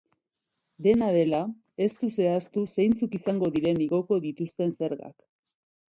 Dena 0.85 1.09
dela, 1.15 1.41
ez 1.87 1.91
du 1.99 2.09
zehaztu 2.23 2.65
zeintzuk 2.77 3.19
izango 3.21 3.53
diren 3.59 3.85
igoko 3.89 4.19
dituzten 4.25 4.79
zergak. 4.81 5.15